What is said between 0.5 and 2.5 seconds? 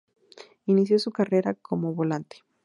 Inició su carrera como volante.